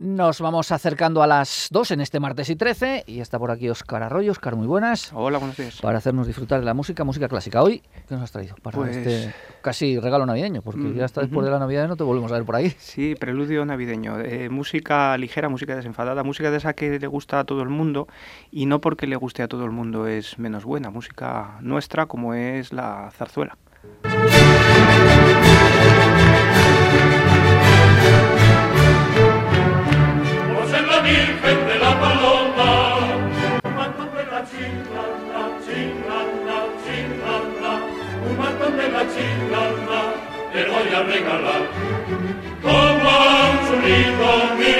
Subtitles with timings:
[0.00, 3.68] Nos vamos acercando a las 2 en este martes y 13 y está por aquí
[3.68, 4.30] Oscar Arroyo.
[4.30, 5.10] Oscar, muy buenas.
[5.12, 5.80] Hola, buenos días.
[5.80, 7.64] Para hacernos disfrutar de la música, música clásica.
[7.64, 8.54] Hoy, ¿qué nos has traído?
[8.62, 11.46] Para Pues- este casi regalo navideño, porque Mm, ya hasta después ujú.
[11.46, 12.70] de la Navidad no te volvemos a ver por ahí.
[12.78, 14.20] Sí, preludio navideño.
[14.20, 18.06] eh, música ligera, música desenfadada, música de esa que le gusta a todo el mundo
[18.52, 20.90] y no porque le guste a todo el mundo es menos buena.
[20.90, 23.58] Música nuestra como es la zarzuela.
[41.08, 41.62] regalar
[42.62, 43.10] Como
[43.48, 44.74] un churrito mi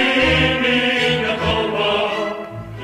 [0.65, 1.93] niña toma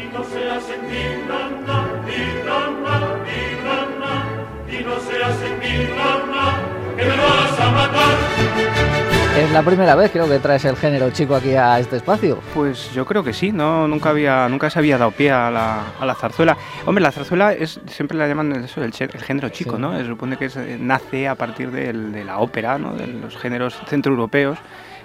[0.01, 4.13] Y no seas en mi nana, mi nana, mi nana
[4.69, 6.45] Y no seas en mi nana
[6.97, 8.44] Que me vas a matar
[9.37, 12.39] Es la primera vez, creo que traes el género chico aquí a este espacio.
[12.55, 15.83] Pues yo creo que sí, no, nunca había, nunca se había dado pie a la,
[15.99, 16.57] a la zarzuela.
[16.87, 19.83] Hombre, la zarzuela es siempre la llaman eso, el, género chico, Sí.
[19.83, 19.99] ¿no?
[19.99, 22.95] Se supone que es, eh, nace a partir del- de la ópera, ¿no?
[22.95, 24.57] De los géneros centroeuropeos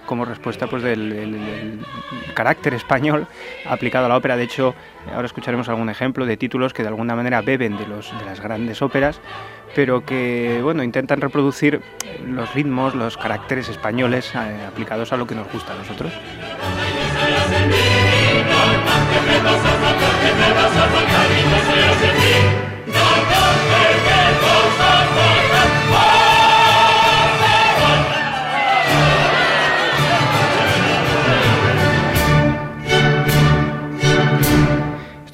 [0.05, 1.79] como respuesta pues del, del- del
[2.35, 3.25] carácter español
[3.67, 4.37] aplicado a la ópera.
[4.37, 4.75] De hecho,
[5.13, 8.39] ahora escucharemos algún ejemplo de títulos que de alguna manera beben de, los, de las
[8.41, 9.19] grandes óperas,
[9.75, 11.81] pero que bueno intentan reproducir
[12.25, 16.13] los ritmos, los caracteres españoles eh, aplicados a lo que nos gusta a nosotros.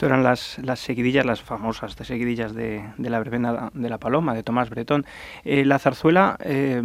[0.07, 4.33] Eran las, las seguidillas, las famosas de seguidillas de, de la verbena de la paloma,
[4.33, 5.05] de Tomás Bretón.
[5.43, 6.81] Eh, la zarzuela, eh,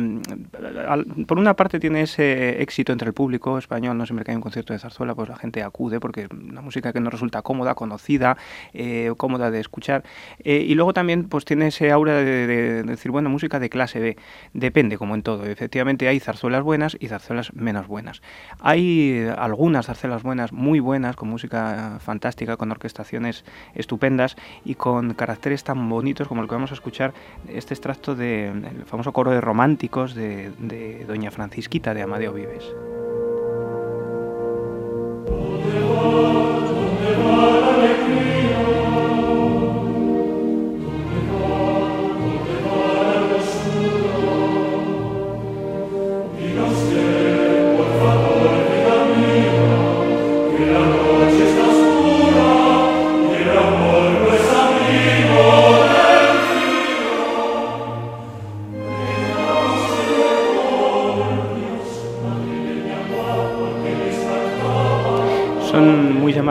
[1.27, 4.43] por una parte, tiene ese éxito entre el público español, no siempre que hay un
[4.43, 7.75] concierto de zarzuela, pues la gente acude porque es una música que nos resulta cómoda,
[7.75, 8.37] conocida,
[8.73, 10.03] eh, cómoda de escuchar.
[10.45, 14.01] Y luego también pues tiene ese aura de, de- de decir, bueno, música de clase
[14.01, 14.17] B.
[14.55, 15.45] Depende, como en todo.
[15.47, 18.23] Efectivamente, hay zarzuelas buenas y zarzuelas menos buenas.
[18.61, 22.71] Hay algunas zarzuelas buenas, muy buenas, con música fantástica, con
[23.75, 27.13] estupendas y con caracteres tan bonitos como el que vamos a escuchar,
[27.49, 32.65] este extracto del famoso coro de románticos de Doña Francisquita de Amadeo Vives.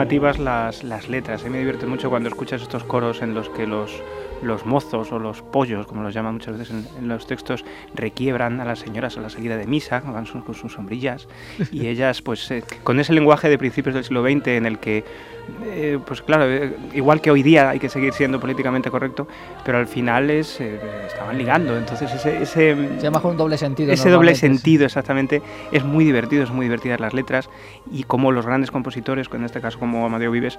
[0.00, 1.42] Llamativas las, las letras.
[1.42, 4.02] A mí me divierte mucho cuando escuchas estos coros en los que los,
[4.42, 8.60] los mozos o los pollos, como los llaman muchas veces en, en los textos, requiebran
[8.60, 11.28] a las señoras a la salida de misa, van con sus sombrillas,
[11.70, 15.04] y ellas, pues, eh, con ese lenguaje de principios del siglo XX en el que,
[15.64, 19.26] eh, pues claro, eh, igual que hoy día hay que seguir siendo políticamente correcto,
[19.64, 21.76] pero al final es, eh, estaban ligando.
[21.76, 23.92] Entonces, ese, ese, Se llama un doble sentido.
[23.92, 27.48] ese doble sentido, exactamente, es muy divertido, es muy divertidas las letras
[27.90, 30.58] y cómo los grandes compositores, en este caso como Amadeo Vives,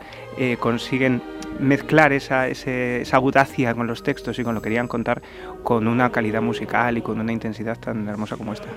[0.59, 1.21] consiguen
[1.59, 5.21] mezclar esa, ese- esa audacia con los textos y con lo que querían contar
[5.63, 8.67] con una calidad musical y con una intensidad tan hermosa como esta.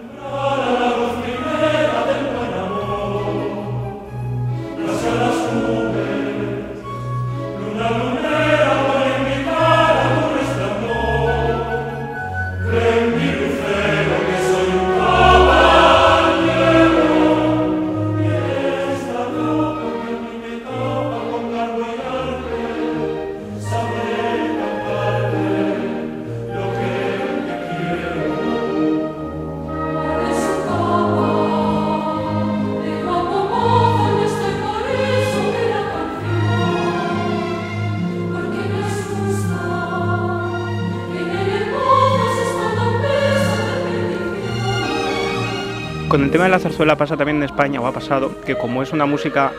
[46.14, 48.84] Con el tema de la zarzuela pasa también en España, o ha pasado, que como
[48.84, 49.50] es una música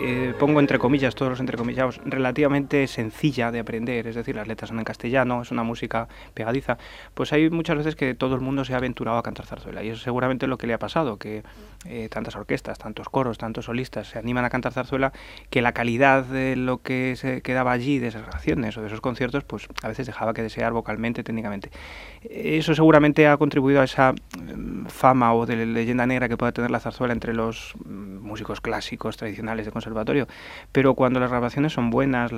[0.00, 4.68] eh, pongo entre comillas, todos los entrecomillados, relativamente sencilla de aprender, es decir, las letras
[4.68, 6.78] son en castellano, es una música pegadiza,
[7.14, 9.90] pues hay muchas veces que todo el mundo se ha aventurado a cantar zarzuela y
[9.90, 11.42] eso seguramente lo que le ha pasado, que
[11.86, 15.12] eh, tantas orquestas, tantos coros, tantos solistas se animan a cantar zarzuela,
[15.50, 19.00] que la calidad de lo que se quedaba allí, de esas grabaciones o de esos
[19.00, 21.70] conciertos, pues a veces dejaba que desear vocalmente, técnicamente.
[22.22, 26.70] Eso seguramente ha contribuido a esa mm, fama o de leyenda negra que pueda tener
[26.70, 29.72] la zarzuela entre los mm, músicos clásicos tradicionales de
[30.72, 32.32] pero cuando las grabaciones son buenas,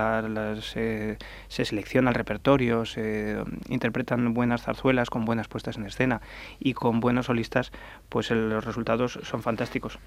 [0.62, 1.16] se
[1.48, 3.36] selecciona el repertorio, se
[3.68, 6.20] interpretan buenas zarzuelas con buenas puestas en escena
[6.58, 7.72] y con buenos solistas,
[8.08, 9.98] pues los resultados son fantásticos.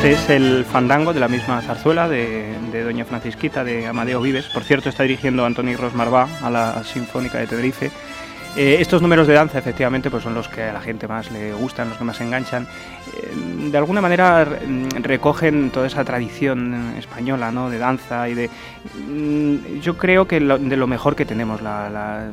[0.00, 4.46] Este es el fandango de la misma zarzuela de, Doña Francisquita de Amadeo Vives.
[4.46, 7.90] Por cierto, está dirigiendo Antonio Rosmarbá a la Sinfónica de Tenerife.
[8.56, 11.52] Eh, estos números de danza, efectivamente, pues son los que a la gente más le
[11.52, 12.66] gustan, los que más enganchan.
[13.14, 14.46] Eh, de alguna manera
[15.02, 17.68] recogen toda esa tradición española, ¿no?
[17.68, 18.48] De danza y de.
[19.06, 22.30] Mm, yo creo que de lo mejor que tenemos, la,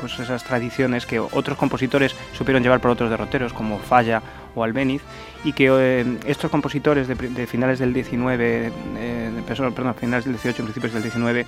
[0.00, 4.22] pues esas tradiciones que otros compositores supieron llevar por otros derroteros, como Falla
[4.54, 5.02] o Albéniz,
[5.44, 10.92] y que eh, estos compositores de, finales del 19, eh, perdón, finales del 18, principios
[10.92, 11.46] del 19,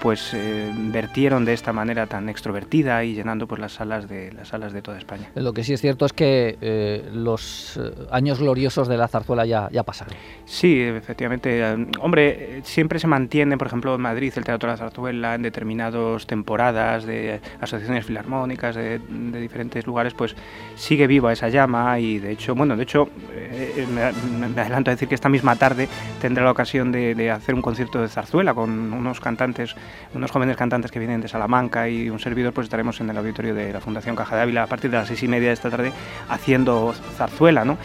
[0.00, 4.48] pues eh, vertieron de esta manera tan extrovertida y llenando pues las salas de las
[4.48, 5.30] salas de toda España.
[5.34, 7.78] Lo que sí es cierto es que los
[8.10, 10.14] años gloriosos de la zarzuela ya, ya pasaron.
[10.44, 11.62] Sí, efectivamente.
[12.00, 16.26] hombre, siempre se mantiene, por ejemplo, en Madrid el Teatro de la Zarzuela en determinadas
[16.26, 20.34] temporadas de asociaciones filarmónicas de, de diferentes lugares, pues
[20.76, 25.08] sigue viva esa llama y de hecho bueno, de hecho, eh, me, adelanto a decir
[25.08, 25.88] que esta misma tarde
[26.20, 29.74] tendré la ocasión de, hacer un concierto de zarzuela con unos cantantes,
[30.14, 33.54] unos jóvenes cantantes que vienen de Salamanca y un servidor, pues estaremos en el auditorio
[33.54, 35.70] de la Fundación Caja de Ávila a partir de las seis y media de esta
[35.70, 35.92] tarde
[36.28, 37.78] haciendo zarzuela, ¿no?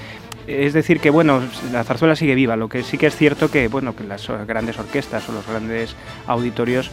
[0.47, 1.41] Es decir, que bueno,
[1.71, 4.77] la zarzuela sigue viva, lo que sí que es cierto que bueno, que las grandes
[4.77, 5.95] orquestas o los grandes
[6.27, 6.91] auditorios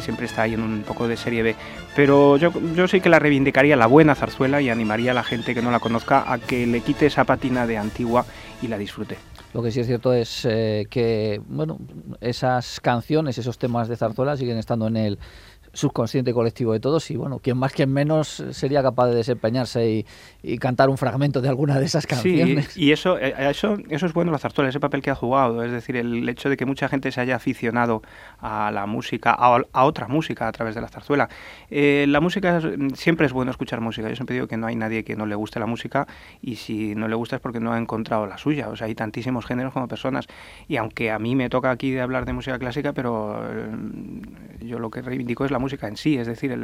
[0.00, 1.56] siempre está ahí en un poco de serie B.
[1.94, 5.54] Pero yo, yo sí que la reivindicaría la buena zarzuela y animaría a la gente
[5.54, 8.24] que no la conozca a que le quite esa patina de antigua
[8.62, 9.16] y la disfrute.
[9.54, 11.78] Lo que sí es cierto es eh, que bueno,
[12.20, 15.18] esas canciones, esos temas de zarzuela siguen estando en el
[15.72, 20.04] subconsciente colectivo de todos y bueno, quien más quien menos sería capaz de desempeñarse
[20.42, 22.66] y, cantar un fragmento de alguna de esas canciones.
[22.66, 25.62] Sí, y eso, eh, eso, eso es bueno la zarzuela, ese papel que ha jugado,
[25.62, 28.02] es decir, el hecho de que mucha gente se haya aficionado
[28.40, 31.28] a la música, a, otra música a través de la zarzuela.
[31.70, 32.60] Eh, la música,
[32.94, 35.34] siempre es bueno escuchar música, yo siempre digo que no hay nadie que no le
[35.34, 36.06] guste la música
[36.40, 38.94] y si no le gusta es porque no ha encontrado la suya, o sea, hay
[38.94, 40.26] tantísimos géneros como personas
[40.68, 43.70] y aunque a mí me toca aquí de hablar de música clásica, pero eh,
[44.60, 46.54] yo lo que reivindico es la música en sí, es decir,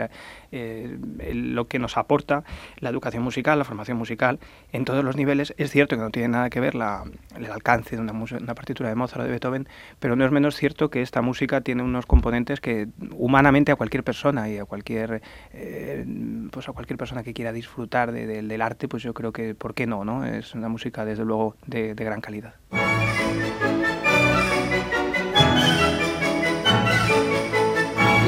[0.53, 0.99] eh,
[1.33, 2.45] lo que nos aporta
[2.79, 4.39] la educación musical, la formación musical
[4.73, 5.55] en todos los niveles.
[5.57, 8.95] Es cierto que no tiene nada que ver el alcance de una, una, partitura de
[8.95, 9.69] Mozart o de Beethoven,
[9.99, 14.05] pero no es menos cierto que esta música tiene unos componentes que humanamente a cualquier
[14.05, 15.23] persona y a cualquier,
[15.53, 16.05] eh,
[16.51, 19.87] pues a cualquier persona que quiera disfrutar del arte, pues yo creo que, ¿por qué
[19.87, 20.05] no?
[20.05, 20.27] no?
[20.27, 22.55] Es una música, desde luego, de gran calidad.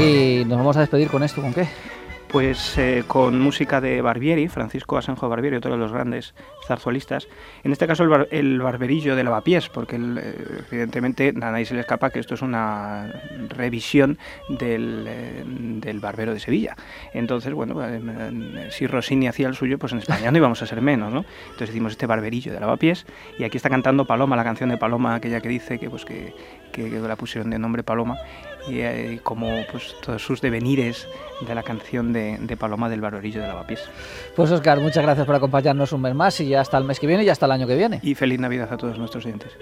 [0.01, 1.69] Y nos vamos a despedir con esto, ¿con qué?
[2.29, 6.33] Pues eh, con música de Barbieri, Francisco Asenjo Barbieri, otro de los grandes
[6.67, 7.29] zarzuelistas.
[7.65, 12.09] En este caso el, barberillo de lavapiés, porque eh, evidentemente a nadie se le escapa
[12.09, 13.13] que esto es una
[13.49, 14.17] revisión
[14.49, 16.77] del, eh, del barbero de Sevilla.
[17.13, 17.79] Entonces, bueno,
[18.71, 21.27] si Rossini hacía el suyo, pues en España no íbamos a ser menos, ¿no?
[21.47, 23.05] Entonces hicimos este barberillo de lavapiés
[23.39, 26.33] y aquí está cantando Paloma, la canción de Paloma, aquella que dice que, pues, que,
[26.73, 28.17] que la pusieron de nombre Paloma
[28.69, 31.07] y eh, como pues, todos sus devenires
[31.47, 33.81] de la canción de, de Paloma del Barberillo de Lavapiés.
[34.37, 37.07] Pues Oscar, muchas gracias por acompañarnos un mes más y ya hasta el mes que
[37.07, 38.01] viene y hasta el año que viene.
[38.03, 39.53] Y feliz Navidad a todos nuestros oyentes.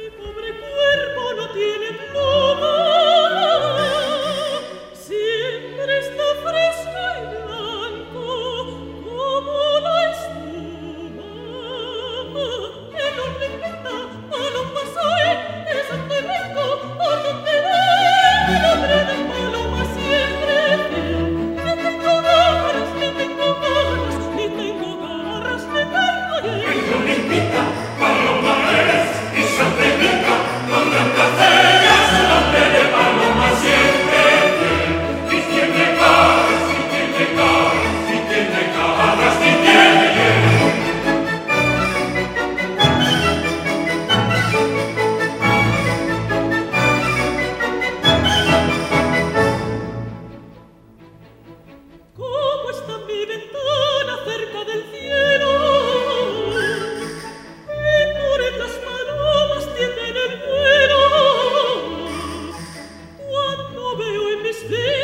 [64.68, 64.94] see